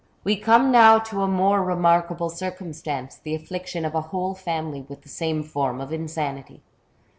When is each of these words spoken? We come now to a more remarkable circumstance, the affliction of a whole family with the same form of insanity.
We 0.23 0.35
come 0.35 0.71
now 0.71 0.97
to 0.97 1.21
a 1.21 1.27
more 1.27 1.63
remarkable 1.63 2.31
circumstance, 2.31 3.17
the 3.17 3.35
affliction 3.35 3.85
of 3.85 3.93
a 3.93 4.01
whole 4.09 4.33
family 4.33 4.81
with 4.81 5.03
the 5.03 5.09
same 5.09 5.43
form 5.43 5.79
of 5.79 5.93
insanity. 5.93 6.63